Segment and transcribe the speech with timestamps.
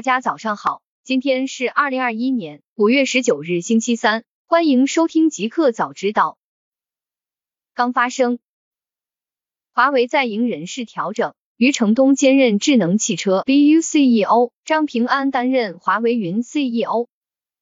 [0.00, 6.38] 大家早上好，今天是二零二一年五月十九日，星期三，欢迎收听极客早知道。
[7.74, 8.38] 刚发生，
[9.74, 17.06] 华为在营人事调整，余承东兼任智能汽车 BU CEO，张平安担任华为云 CEO。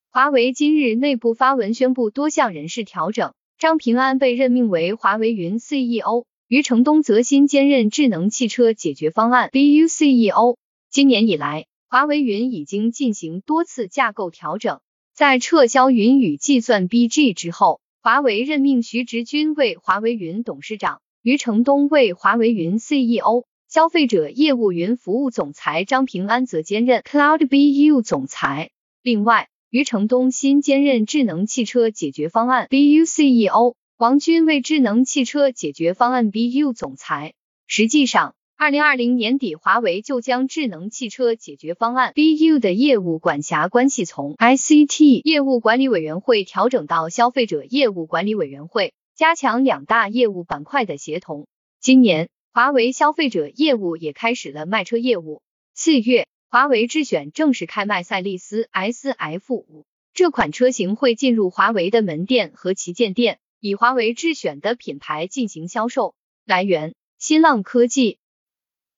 [0.09, 10.57] 华为今日内部发文宣布多项人事调整，张平安被任命为华为云 CEO，余承东则新兼任智能汽车解决方案 BU CEO。
[10.89, 14.83] 今年以来，华为云已经进行多次架构调整，
[15.15, 28.71] 在撤销云与计算 BG 之后，华为任命徐直军为华为云董事长，余承东为华为云 CEO，消费者业务云服务总裁张平安则兼任 Cloud BU 总裁。
[29.03, 37.33] 另外，余承东新兼任智能汽车解决方案 BU CEO，王军为智能汽车解决方案 BU 总裁。
[37.67, 51.47] 实际上，二零二零年底，华为就将智能汽车解决方案 BU 的业务管辖关系从 ICT 业务管理委员会调整到消费者业务管理委员会，加强两大业务板块的协同。
[51.79, 55.41] 今年，华为消费者业务也开始了卖车业务。
[55.77, 66.17] 四月，华为智选正式开卖赛力斯 SF 五，这款车型会进入华为的门店和旗舰店，以华为智选的品牌进行销售。
[66.45, 68.19] 来源：新浪科技。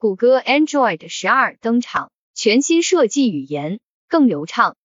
[0.00, 4.78] 谷歌 Android 十二登场，全新设计语言更流畅。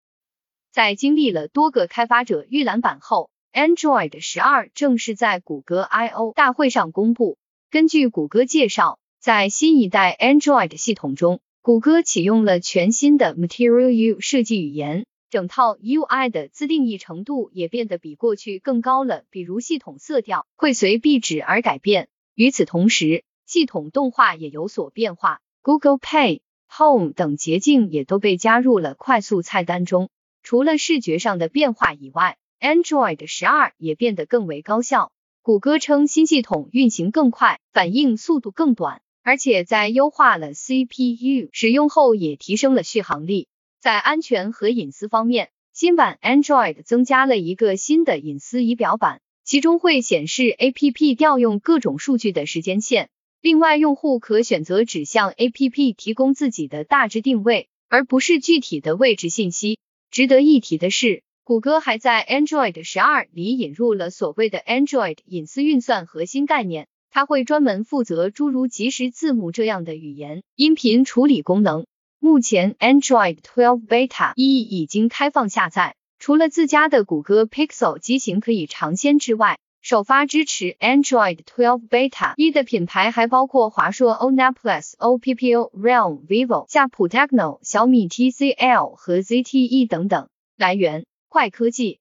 [0.73, 7.38] 在经历了多个开发者预览版后，Android 十二正式在谷歌 I/O 大会上公布。
[7.71, 19.23] 根据谷歌介绍，在新一代 Android 系统中，谷歌启用了全新的 Material U 设计语言，整套 UI 的自定义程度也变得比过去更高了。
[19.30, 22.09] 比如，系统色调会随壁纸而改变。
[22.33, 26.42] 与此同时，系统动画也有所变化，Google Pay、
[26.78, 30.10] Home 等捷径也都被加入了快速菜单中。
[30.42, 35.12] 除了视觉上的变化以外，Android 十二也变得更为高效。
[35.42, 43.48] 谷歌称新系统运行更快，反应速度更短，而且在优化了 CPU 使用后也提升了续航力。
[43.80, 53.10] 在安全和隐私方面，新版 Android 增加了一个新的隐私仪表板，其中会显示 APP 调用各种数据的时间线。
[53.45, 59.78] 另外，用户可选择指向 APP 提供自己的大致定位，而不是具体的位置信息。
[60.10, 71.86] 值得一提的是，谷歌还在 Android 十二里引入了所谓的 Android 隐私运算核心概念，它会专门负责诸如即时字幕这样的语言音频处理功能。
[72.17, 90.28] 目前，Android 12 Beta 一已经开放下载，除了自家的谷歌 Pixel 机型可以尝鲜之外，首发支持 Android 12 Beta 一的品牌还包括华硕、OnePlus、OPPO、Realme、vivo、夏普 Techno、小米 TCL 和 ZTE 等等。
[90.58, 92.00] 来源：快科技。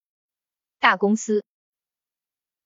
[0.81, 1.45] 大公司，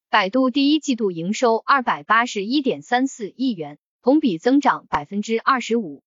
[0.09, 6.01] 百度第一季度营收二百八十一点三四亿元，同比增长百分之二十五。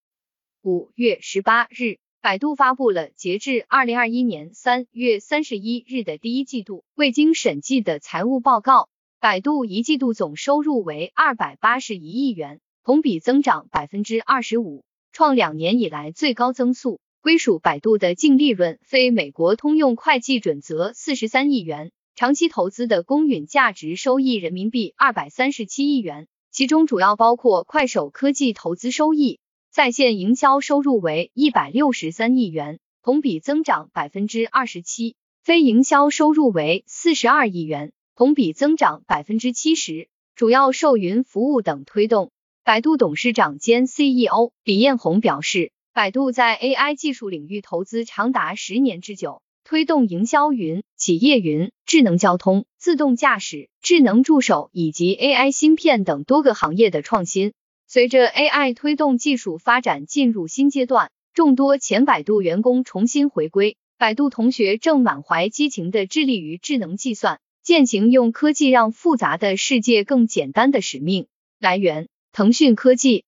[0.63, 1.99] 五月十八日。
[2.23, 8.89] 百度发布了截至二零二一年三月三十一日的第一季度未经审计的财务报告。
[9.23, 16.99] 百度一季度总收入为二百八十一亿元，同比增长百分之二十五，创两年以来最高增速。
[17.21, 29.39] 归属百度的净利润非美国通用会计准则四十三亿元，长期投资的公允价值收益人民币二百三十七亿元，其中主要包括快手科技投资收益。
[29.71, 37.93] 在线营销收入为一百六十三亿元，同比增长百分之二十七，非营销收入为四十二亿元。
[38.15, 42.31] 同比增长百分之七十，主要受云服务等推动。
[42.63, 57.55] 百度董事长兼 CEO 李彦宏表示，百度在 AI 技术领域投资长达十年之久，推动营销云、企业云、智能交通、自动驾驶、智能助手以及 AI 芯片等多个行业的创新。
[57.89, 67.41] 随着 AI 推动技术发展进入新阶段，众多前百度员工重新回归，百度同学正满怀激情的致力于智能计算。
[67.63, 71.29] 践行用科技让复杂的世界更简单的使命。
[71.61, 73.25] 来源：腾讯科技。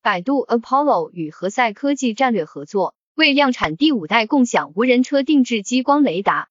[0.00, 6.48] 百度 Apollo 与何塞科技战略合作，为量产第五代共享无人车定制激光雷达。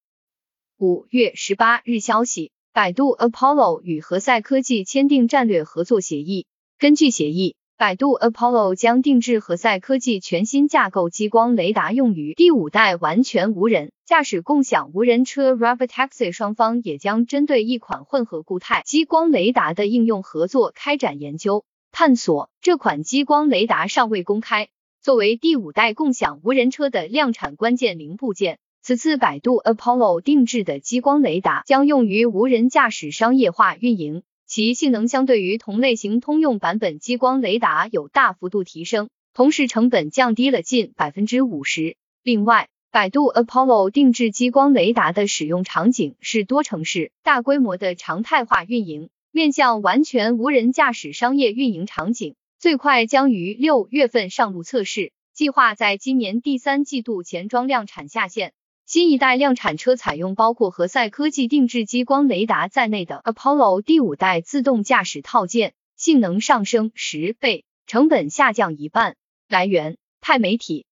[0.78, 6.46] 五月十八日消息，百度 Apollo 与何塞科技签订战略合作协议。
[6.78, 7.56] 根据协议。
[7.80, 16.32] 百度 Apollo 将定制何赛科技全新架构激光雷达，用于第五代完全无人驾驶共享无人车 Robotaxi。
[16.32, 22.50] 双方也将针对一款混合固态激光雷达的应用合作开展研究探索。
[22.62, 24.70] 这款激光雷达尚未公开。
[25.00, 28.58] 作为第五代共享无人车的量产关键零部件。
[28.82, 41.98] 此次百度 Apollo 定制的激光雷达将用于无人驾驶商业化运营，其性能相对于同类型通用版本激光雷达有大幅度提升，同时成本降低了近百分之五十。
[42.24, 58.54] 另外，百度 Apollo 定制激光雷达的使用场景是多城市、大规模的常态化运营，面向完全无人驾驶商业运营场景，最快将于六月份上路测试，计划在今年第三季度前装量产下线。
[58.88, 69.18] 新一代量产车采用包括何赛科技定制激光雷达在内的 Apollo 第五代自动驾驶套件，性能上升十倍，成本下降一半。
[69.50, 70.86] 来源：钛媒体。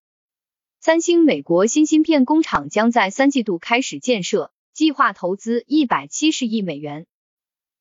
[0.82, 7.06] 三星美国新芯片工厂将在三季度开始建设，计划投资一百七十亿美元。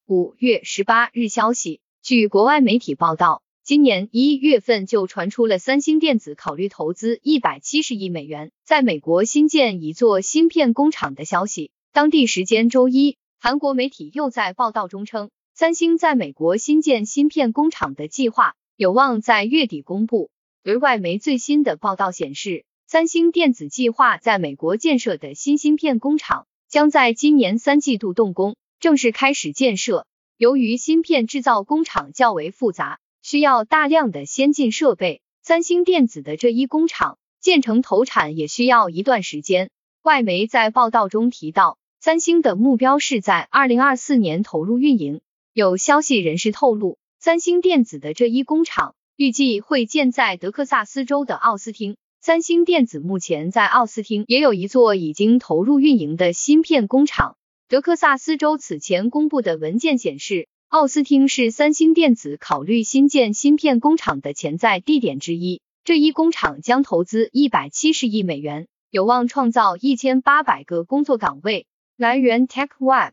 [0.07, 3.44] 五月十八日消息，据国外媒体报道。
[3.65, 11.71] 今年一月份就传出了三星电子考虑投资一百七十亿美元，在美国新建一座芯片工厂的消息。
[11.91, 20.29] 当地时间周一，韩国媒体又在报道中称，三星在美国新建芯片工厂的计划有望在月底公布。
[20.63, 30.07] 而外媒最新的报道显示，三星电子计划在美国建设的新芯片工厂将在今年三季度动工，正式开始建设。
[30.37, 32.99] 由于芯片制造工厂较为复杂。
[33.25, 39.71] 需要大量的先进设备，三星电子的这一工厂建成投产也需要一段时间。
[40.03, 45.23] 外媒在报道中提到，三星的目标是在二零二四年投入运营。
[45.55, 51.97] 有消息人士透露，三星电子的这一工厂预计会建在德克萨斯州的奥斯汀。
[52.21, 57.39] 三星电子目前在奥斯汀也有一座已经投入运营的芯片工厂。
[57.69, 60.47] 德克萨斯州此前公布的文件显示。
[60.75, 65.63] 奥斯汀是三星电子考虑新建芯片工厂的潜在地点之一。
[65.85, 71.69] 这一工厂将投资一百七十亿美元，有望创造一千八百个工作岗位。
[71.97, 73.13] 来源：TechWeb。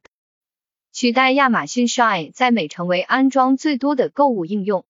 [0.92, 4.84] 取代亚马逊 Shine 在美成为安装最多的购物应用。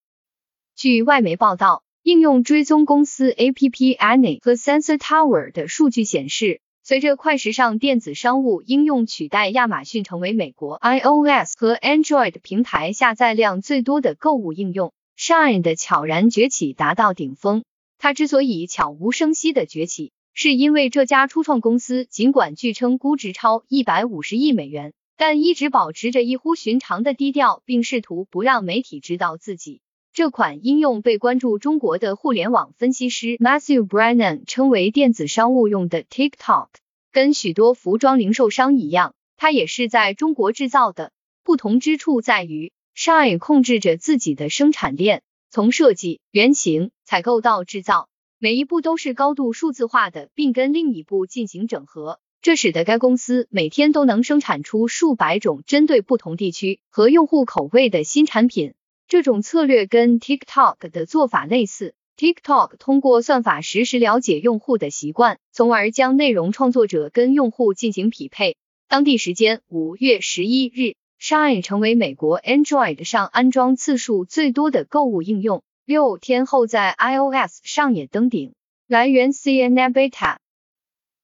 [0.74, 6.62] 据外媒报道，应用追踪公司 App Annie 和 Sensor Tower 的数据显示。
[6.91, 17.63] 随着快时尚电子商务应用取代亚马逊成为美国 iOS 和 Android 平台下载量最多的购物应用，Shine 的悄然崛起达到顶峰。
[17.97, 29.79] 它之所以悄无声息的崛起，是因为这家初创公司尽管据称估值超一百五十亿美元，但一直保持着异乎寻常的低调，并试图不让媒体知道自己。
[30.13, 36.68] 这款应用被关注中国的互联网分析师 Matthew Brennan 称为电子商务用的 TikTok。
[37.13, 41.13] 跟许多服装零售商一样，它也是在中国制造的。
[41.46, 52.19] 不同之处在于，Shine 控制着自己的生产链，从设计、原型、采购到制造，每一步都是高度数字化的，并跟另一步进行整合。
[52.42, 58.74] 这使得该公司每天都能生产出数百种针对不同地区和用户口味的新产品。
[59.12, 61.96] 这种策略跟 TikTok 的做法类似。
[62.16, 68.56] TikTok 通过算法实时了解用户的习惯，从而将内容创作者跟用户进行匹配。
[68.88, 78.54] 当地时间五月十一日，Shine 成为美国 Android 上安装次数最多的购物应用，六天后在 iOS 上也登顶。
[78.88, 80.38] 来源：CNN Beta。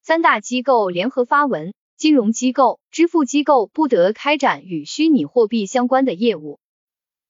[0.03, 6.59] 三大机构联合发文，金融机构、支付机构不得开展与虚拟货币相关的业务。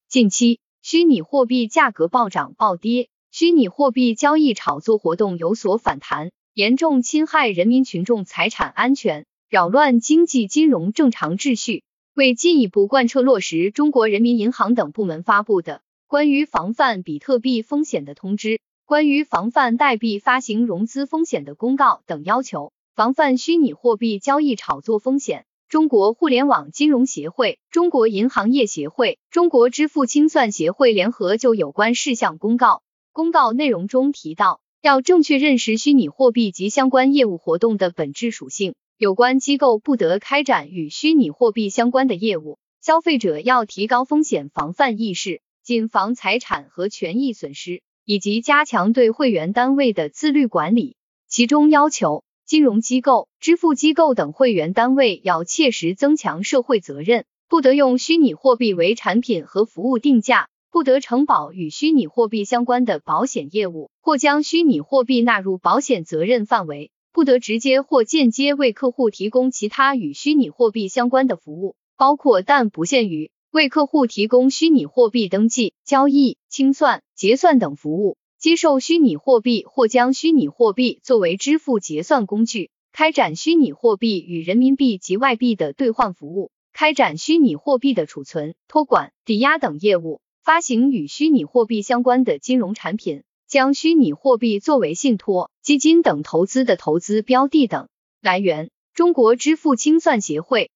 [0.10, 11.84] 近期，虚拟货币价格暴涨暴跌，虚拟货币交易炒作活动有所反弹，严重侵害人民群众财产安全，扰乱经济金融正常秩序。
[12.16, 25.46] 为进一步贯彻落实中国人民银行等部门发布的关于防范比特币风险的通知、关于防范代币发行融资风险的公告等要求，防范虚拟货币交易炒作风险。
[25.70, 32.84] 中国互联网金融协会、中国银行业协会、中国支付清算协会联合就有关事项公告。
[33.12, 42.60] 公告内容中提到，要正确认识虚拟货币及相关业务活动的本质属性，有关机构不得开展与虚拟货币相关的业务。
[42.82, 50.96] 消费者要提高风险防范意识，谨防财产和权益损失，以及加强对会员单位的自律管理。
[51.28, 52.24] 其中要求。
[52.48, 78.16] 金融机构、支付机构等会员单位要切实增强社会责任，不得用虚拟货币为产品和服务定价，不得承保与虚拟货币相关的保险业务，或将虚拟货币纳入保险责任范围，不得直接或间接为客户提供其他与虚拟货币相关的服务，包括但不限于为客户提供虚拟货币登记、交易、清算、结算等服务。
[78.48, 97.90] 接受虚拟货币或将虚拟货币作为支付结算工具，开展虚拟货币与人民币及外币的兑换服务，开展虚拟货币的储存、托管、抵押等业务，发行与虚拟货币相关的金融产品，将虚拟货币作为信托、基金等投资的投资标的等。
[98.22, 100.72] 来源：中国支付清算协会。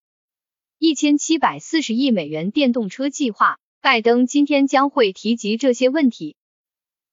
[0.78, 6.36] 一千七百四十亿美元电动车计划，拜登今天将会提及这些问题。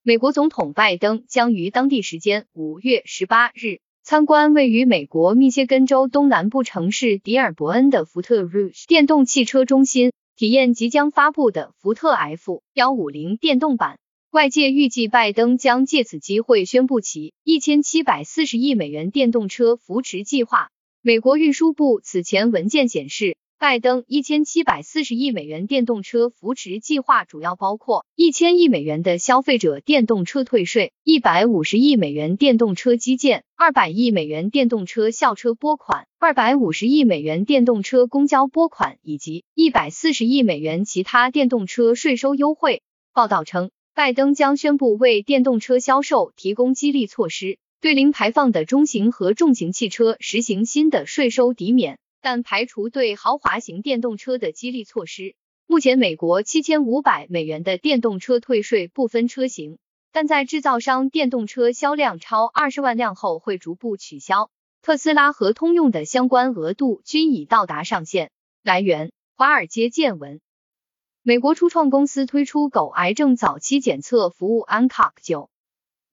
[0.09, 13.99] 美国总统拜登将于当地时间五月十八日参观位于美国密歇根州东南部城市迪尔伯恩的福特 Rouge 电动汽车中心，体验即将发布的福特 F 幺五零电动版。
[14.31, 20.71] 外界预计拜登将借此机会宣布其一千七百四十亿美元电动车扶持计划。
[21.03, 23.37] 美国运输部此前文件显示。
[23.59, 42.81] 拜登一千七百四十亿美元电动车扶持计划主要包括一千亿美元的消费者电动车退税、一百五十亿美元电动车基建、二百亿美元电动车校车拨款、二百五十亿美元电动车公交拨款以及一百四十亿美元其他电动车税收优惠。
[43.13, 51.99] 报道称，拜登将宣布为电动车销售提供激励措施，对零排放的中型和重型汽车实行新的税收抵免。
[52.21, 55.35] 但排除对豪华型电动车的激励措施。
[55.65, 59.77] 目前，美国七千五百美元的电动车退税不分车型，
[60.11, 64.49] 但在制造商电动车销量超二十万辆后会逐步取消。
[64.81, 68.31] 特斯拉和通用的相关额度均已到达上限。
[68.63, 70.41] 来源：华尔街见闻。
[71.21, 75.49] 美国初创公司推出狗癌症早期检测服务 Uncock 九。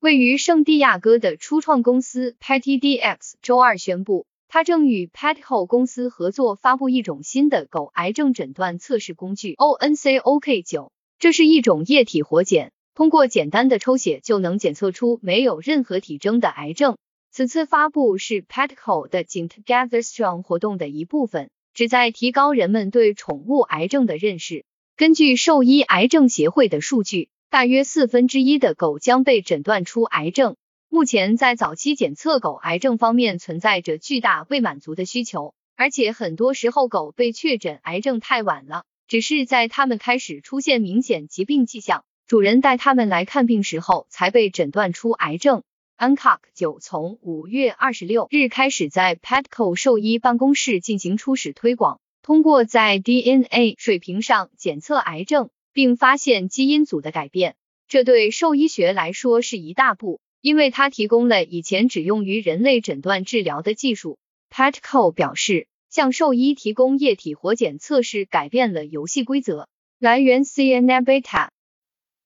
[0.00, 4.26] 位于圣地亚哥的初创公司 PetDx 周二宣布。
[4.48, 16.96] 他正与 Petco 公司合作发布一种新的狗癌症诊断测试工具 ONCOK 九，这是一种液体活检，通过简单的抽血就能检测出没有任何体征的癌症。
[17.30, 24.64] 此次发布是 Petco 的 g i n Together Strong 活动的一部分，旨在提高人们对宠物癌症的认识。
[24.96, 30.56] 根据兽医癌症协会的数据，大约四分之一的狗将被诊断出癌症。
[30.88, 45.64] 目前在早期检测狗癌症方面存在着巨大未满足的需求，而且很多时候狗被确诊癌症太晚了，只是在它们开始出现明显疾病迹象，主人带它们来看病时候才被诊断出癌症。
[45.98, 57.56] Uncock 九从五月二十六日开始在 Petco 兽医办公室进行初始推广，通过在 DNA 水平上检测癌症，并发现基因组的改变，
[57.88, 60.20] 这对兽医学来说是一大步。
[60.46, 64.16] 因为它提供了以前只用于人类诊断治疗的技术
[64.48, 69.68] ，Petco 表示，向兽医提供液体活检测试改变了游戏规则。
[69.98, 71.48] 来源：CNN Beta。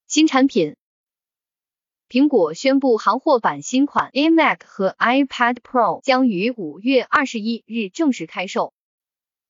[0.06, 0.76] 新产品，
[2.10, 8.74] 苹果宣布行货版新款 iMac 和 iPad Pro 将于五月二十一日正式开售。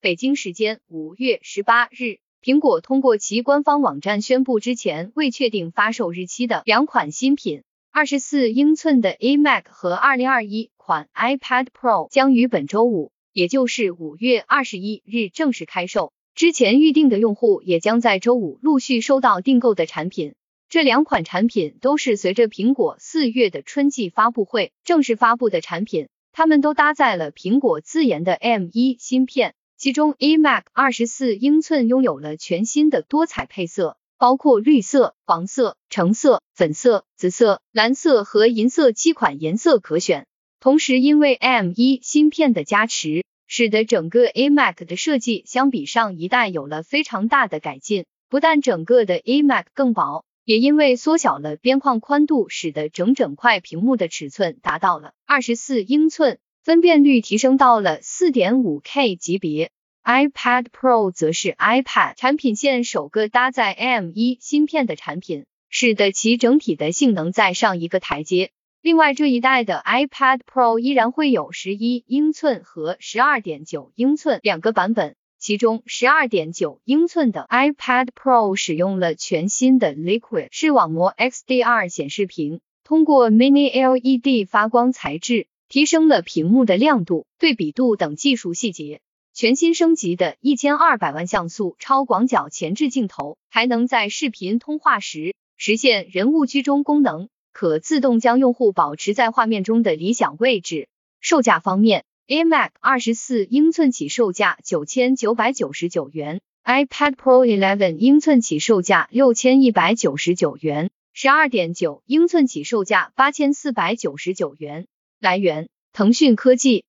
[0.01, 7.65] 北京时间五月十八日，苹果通过其官方网站宣布，之前未确定发售日期的两款新品。
[7.93, 16.13] 二十四英寸的 iMac 和二零二一款 iPad Pro 将于本周五，也就是五月二十一日正式开售。
[16.37, 20.35] 之前预定的用户也将在周五陆续收到订购的产品。
[20.69, 29.55] 这两款产品都是随着苹果四月的春季发布会正式发布的产品，它们都搭载了苹果自研的 M1 芯片。
[29.77, 33.97] 其中 iMac 二十四英寸拥有了全新的多彩配色。
[34.21, 40.27] 包括绿色、黄色、橙色、粉色、紫色、蓝色和银色七款颜色可选。
[40.61, 48.05] 同时，因为 M1 芯片的加持，使得整个 iMac 的设计相比上一代有了非常大的改进。
[48.29, 59.71] 不但整个的 iMac 更薄，也因为缩小了边框宽度，使得整整块屏幕的尺寸达到了二十四英寸，分辨率提升到了四点五 K 级别。
[60.05, 68.51] iPad Pro 则是 iPad 产品线首个搭载 M1 芯片的产品，使得其整体的性能再上一个台阶。
[68.83, 89.03] 另外，这一代的 iPad Pro 依然会有十一英寸和十二点九英寸两个版本，其中十二点九英寸的 iPad Pro 使用了全新的 Liquid 视网膜 XDR 显示屏，通过 Mini LED 发光材质，提升了屏幕的亮度、对比度等技术细节。
[89.41, 100.89] 全新升级的一千二百万像素超广角前置镜头，还能在视频通话时实现人物居中功能，可自动将用户保持在画面中的理想位置。
[101.23, 110.91] 售价方面，iMac 二十四英寸起售价九千九百九十九元，iPad Pro 11英寸起售价六千一百九十九元。
[111.15, 114.87] 十二点九英寸起售价八千四百九十九元。
[115.19, 116.85] 来源：腾讯科技。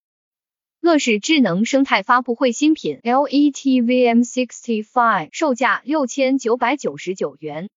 [0.81, 7.69] 乐视智能生态发布会新品 LET VM65，售价六千九百九十九元。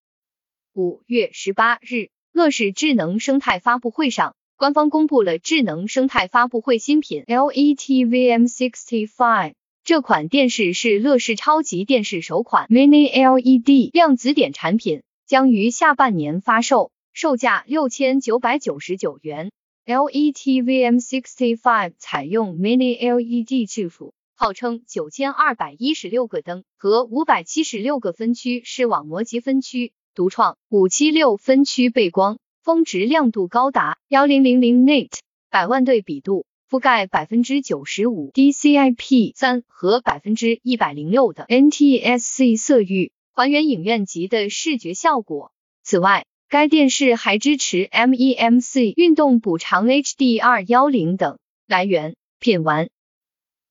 [0.73, 9.53] 五月十八日，乐视智能生态发布会上，官方公布了智能生态发布会新品 LET VM65。
[9.83, 19.51] 这款电视是乐视超级电视首款 Mini LED 量子点产品，将于下半年发售，售价六千九百九十九元。
[19.85, 35.11] LET VM65 采用 Mini LED 技术，号称九千二百一十六个灯和五百七十六个分区视网膜级分区，独创五七六分区背光，峰值亮度高达幺零零零 nit，
[35.51, 36.47] 百万对比度。
[36.67, 45.51] 覆盖百分之九十五 DCI-P 三和百分之一百零六的 NTSC 色域，还原影院级的视觉效果。
[45.83, 51.39] 此外，该电视还支持 MEMC 运动补偿 HDR 幺零等。
[51.67, 52.89] 来源：品玩。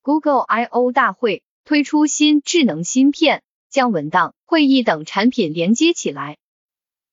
[0.01, 6.37] Google I/O 大会推出新智能芯片，将文档、会议等产品连接起来。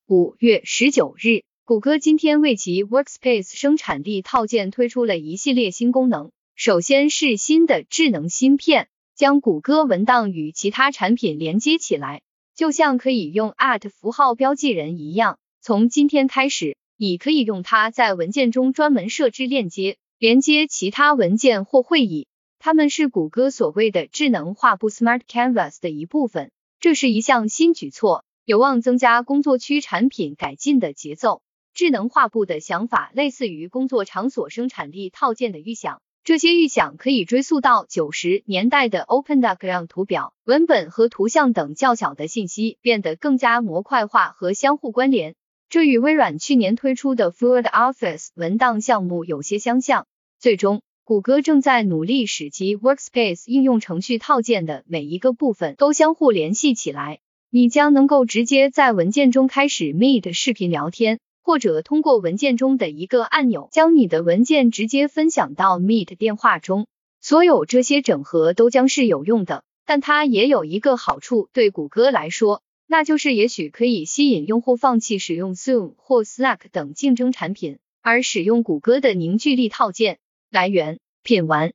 [0.09, 1.45] 五月十九日。
[1.65, 6.33] 谷歌今天为其 Workspace 生产力套件推出了一系列新功能。
[6.57, 12.23] 首先是新的智能芯片，将谷歌文档与其他产品连接起来，
[12.57, 15.39] 就像可以用 at 符号标记人一样。
[15.65, 22.27] 从今天开始，你可以用它在文件中专门设置链接，连接其他文件或会议。
[22.59, 26.51] 它们是谷歌所谓的智能画布 Smart Canvas 的一部分。
[26.81, 31.43] 这是一项新举措，有望增加工作区产品改进的节奏。
[31.75, 45.37] 智能画布的想法类似于工作场所生产力套件的预想，这些预想可以追溯到九十年代的 OpenDoc，让图表、文本和图像等较小的信息变得更加模块化和相互关联。
[45.73, 50.07] 这与微软去年推出的 Fluid Office 文档项目有些相像。
[50.39, 57.21] 最终，谷歌正在努力使其 Workspace 应用程序套件的每一个部分都相互联系起来。
[57.49, 61.21] 你将能够直接在文件中开始 Meet 视频聊天。
[61.43, 66.87] 或者通过文件中的一个按钮，将你的文件直接分享到 Meet 电话中。
[67.23, 80.19] 所有这些整合都将是有用的，但它也有一个好处，对谷歌来说，那就是也许可以吸引用户放弃使用 Zoom 或 Slack 等竞争产品，而使用谷歌的凝聚力套件。
[80.51, 81.73] 来源：品玩。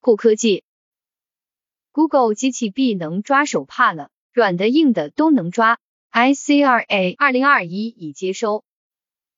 [0.00, 0.64] 酷科技。
[1.92, 5.78] Google 机器臂能抓手帕了，软的硬的都能抓。
[6.10, 8.64] ICRA 二零二一已接收。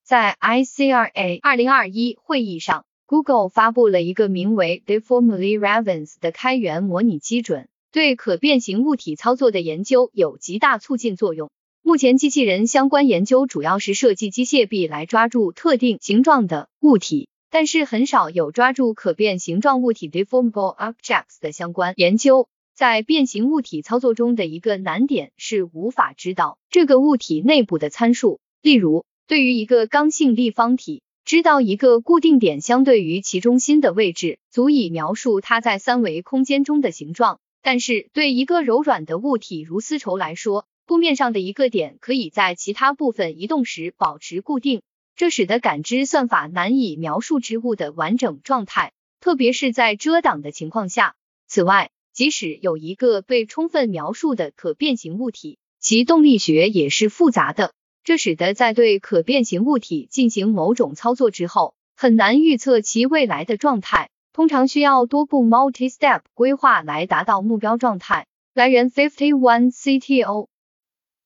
[0.03, 11.51] 在 ICRA 二零二一会议上，Google 发布了一个名为 d e f o r m a l y Ravens 的开源模拟基准，对可变形物体操作的研究有极大促进作用。
[11.81, 22.49] 目前，机器人相关研究主要是设计机械臂来抓住特定形状的物体，但是很少有抓住可变形状物体 Deformable Objects 的相关研究。
[22.75, 29.07] 在变形物体操作中的一个难点是无法知道这个物体内部的参数，例如。
[29.27, 37.41] 对于一个刚性立方体，知道一个固定点相对于其中心的位置，足以描述它在三维空间中的形状。
[37.67, 44.83] 但是对一个柔软的物体如丝绸来说，布面上的一个点可以在其他部分移动时保持固定，
[45.17, 51.17] 这使得感知算法难以描述织物的完整状态，特别是在遮挡的情况下。
[51.49, 57.73] 此外，即使有一个被充分描述的可变形物体，其动力学也是复杂的。
[58.05, 68.27] 这使得在对可变形物体进行某种操作之后，很难预测其未来的状态，通常需要多步 multi-step 规划来达到目标状态。
[68.53, 70.49] 来源：Fifty One CTO。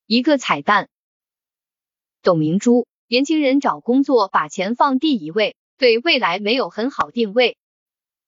[0.07, 0.89] 一个彩蛋：
[2.23, 7.57] 董明珠，年轻人找工作把钱放第一位，对未来没有很好定位。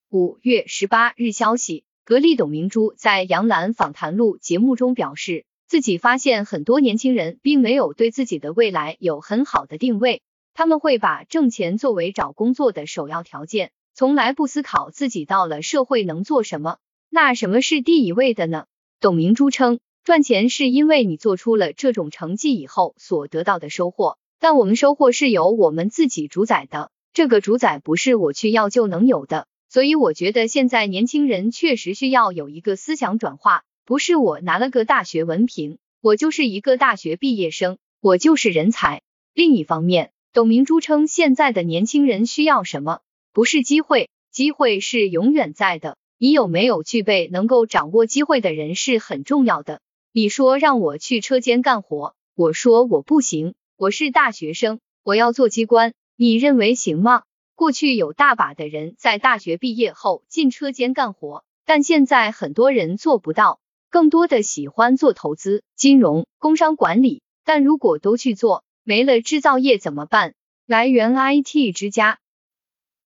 [0.09, 5.45] 五月十八日消息，格力董明珠在杨澜访谈录节目中表示。
[5.65, 10.21] 自己发现很多年轻人并没有对自己的未来有很好的定位，
[10.53, 16.77] 他们会把挣钱作为找工作的首要条件，从来不思考自己到了社会能做什么。
[17.09, 18.65] 那什么是第一位的呢？
[18.99, 29.47] 董明珠称，赚钱是因为你做出了这种成绩以后所得到的收获，但我们收获是由我们自己主宰的，这个主宰不是我去要就能有的。
[29.69, 33.63] 所以我觉得现在年轻人确实需要有一个思想转化。
[33.85, 39.01] 不是我拿了个大学文凭，我就是一个大学毕业生，我就是人才。
[39.33, 43.01] 另一方面，董明珠称，现在的年轻人需要什么？
[43.33, 45.97] 不是机会，机会是永远在的。
[46.19, 49.81] 你有没有具备能够掌握机会的人是很重要的。
[50.11, 53.55] 你说让我去车间干活，我说我不行。
[53.75, 57.23] 我是大学生，我要做机关，你认为行吗？
[57.55, 67.23] 过去有大把的人在大学毕业后进车间干活，但现在很多人做不到，更多的喜欢做投资、金融、工商管理。
[67.43, 70.35] 但如果都去做，没了制造业怎么办？
[70.67, 72.19] 来源：IT 之家。